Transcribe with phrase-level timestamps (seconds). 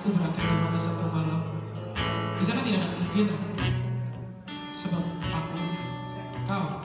[0.00, 1.60] aku berakhir pada satu malam.
[2.40, 3.40] Di sana tidak ada kemungkinan.
[4.72, 5.60] Sebab aku,
[6.48, 6.80] kau,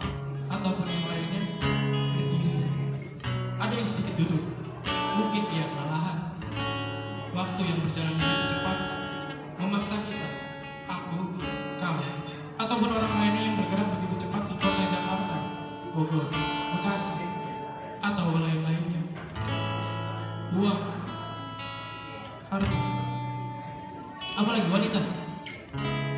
[0.51, 1.41] ataupun yang lainnya
[2.11, 2.67] berdiri.
[3.55, 4.43] Ada yang sedikit duduk.
[5.15, 6.35] Mungkin ia kelelahan.
[7.31, 8.77] Waktu yang berjalan dengan cepat
[9.63, 10.29] memaksa kita,
[10.91, 11.39] aku,
[11.79, 11.97] kau,
[12.59, 15.37] ataupun orang lainnya yang bergerak begitu cepat di kota Jakarta,
[15.95, 16.27] Bogor,
[16.75, 17.23] Bekasi,
[18.03, 19.07] atau lain-lainnya.
[20.51, 21.04] Buang
[24.55, 25.01] apalagi wanita,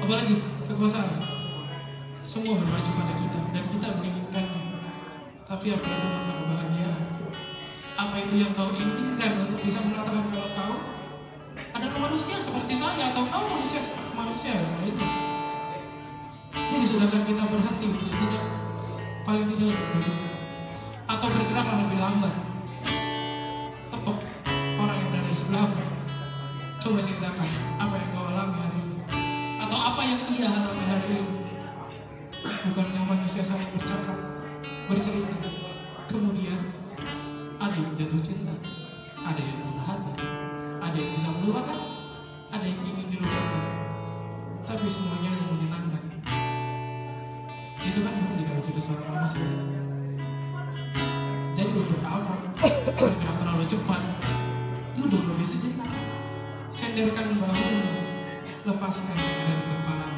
[0.05, 0.35] apalagi
[0.69, 1.17] kekuasaan.
[2.21, 4.61] Semua bermaju pada kita dan kita menginginkannya.
[5.41, 7.03] Tapi apa itu makna kebahagiaan?
[7.97, 10.75] Apa itu yang kau inginkan untuk bisa mengatakan kalau kau
[11.81, 15.09] adalah manusia seperti saya atau kau manusia seperti manusia yang lainnya?
[16.53, 18.45] Jadi sudahkah kita berhenti sejenak
[19.25, 20.17] paling tidak untuk duduk
[21.09, 22.33] atau bergeraklah lebih lambat
[23.89, 24.17] tepuk
[24.77, 25.86] orang yang di sebelahmu
[26.87, 27.47] coba ceritakan
[27.83, 28.95] apa yang kau alami hari ini.
[29.59, 31.35] Atau apa yang ia alami hari ini.
[32.71, 34.15] Bukannya manusia saling bercakap
[34.87, 35.35] bercerita.
[36.07, 36.63] Kemudian
[37.59, 38.55] ada yang jatuh cinta
[39.19, 40.13] ada yang patah hati
[40.79, 41.75] ada yang bisa melupakan
[42.55, 43.63] ada yang ingin dilupakan.
[44.63, 46.03] Tapi semuanya yang menyenangkan.
[47.83, 49.43] Itu kan bukti kalau kita seorang manusia.
[51.51, 52.35] Jadi untuk apa?
[52.95, 54.01] Bergerak terlalu cepat
[54.95, 55.91] duduk lebih sejenak
[56.77, 57.73] senderkan bahu
[58.69, 60.16] lepaskan di kepala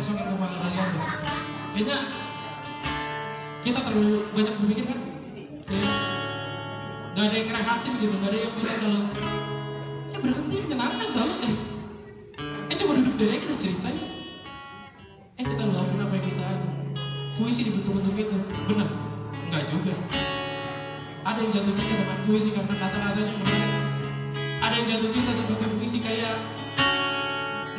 [0.00, 1.04] kalian kosongin kepala kalian ya
[1.76, 1.98] kayaknya
[3.60, 4.98] kita terlalu banyak berpikir kan?
[5.68, 5.92] Kayak
[7.12, 9.02] gak ada yang ngerehatin gitu gak ada yang bilang kalau
[10.08, 11.54] ya berhenti menyenangkan tau eh
[12.72, 14.00] eh coba duduk deh kita ceritain.
[15.36, 16.68] Eh kita luapin apa yang kita ada.
[17.36, 18.38] Puisi dibentuk-bentuk itu.
[18.72, 18.88] Benar
[19.52, 19.92] enggak juga.
[21.28, 23.72] Ada yang jatuh cinta dengan puisi karena kata-katanya menarik
[24.60, 26.36] ada yang jatuh cinta seperti puisi kayak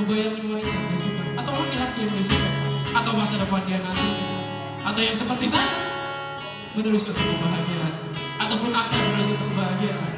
[0.01, 2.49] ngebayangin wanita yang dia suka atau laki-laki yang dia suka
[2.91, 4.09] atau masa depan dia nanti.
[4.81, 5.71] Atau yang seperti saya
[6.73, 7.93] menulis untuk kebahagiaan.
[8.41, 10.11] Ataupun aku yang menulis untuk kebahagiaan.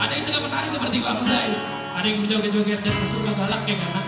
[0.00, 4.02] Ada yang suka menari seperti Bang Zai ada yang berjoget-joget dan suka galak ya karena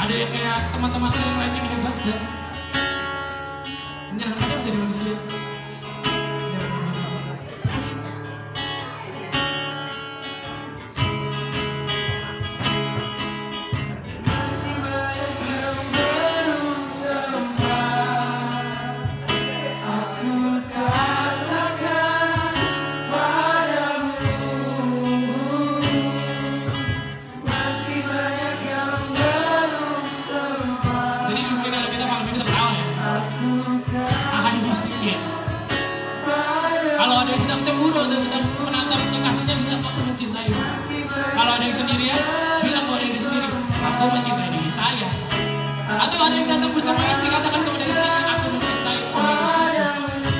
[0.00, 2.18] ada yang kayak teman-teman saya yang lain yang hebat dan
[44.10, 45.08] mencintai diri saya.
[45.90, 49.82] Atau ada yang datang bersama istri, katakan kepada istrinya, aku mencintai wahai istriku.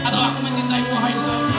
[0.06, 1.54] Atau aku mencintai wahai suami.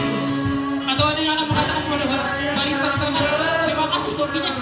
[0.92, 2.22] Atau ada yang akan mengatakan kepada bar
[2.56, 3.22] barista sana,
[3.68, 4.54] terima kasih kopinya.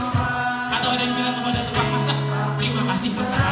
[0.70, 2.18] Atau ada yang bilang kepada tukang masak,
[2.58, 3.49] terima kasih masakannya.